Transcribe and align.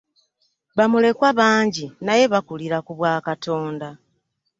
Ba 0.75 0.85
mulekwa 0.91 1.29
bangi 1.39 1.85
naye 2.05 2.23
bakulira 2.33 2.77
ku 2.85 2.91
bwa 2.97 3.13
Katonda. 3.27 3.87